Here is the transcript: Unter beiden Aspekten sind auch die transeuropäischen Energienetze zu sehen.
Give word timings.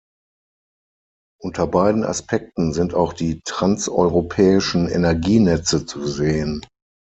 Unter 1.39 1.67
beiden 1.67 2.03
Aspekten 2.03 2.73
sind 2.73 2.95
auch 2.95 3.13
die 3.13 3.41
transeuropäischen 3.45 4.89
Energienetze 4.89 5.85
zu 5.85 6.07
sehen. 6.07 6.65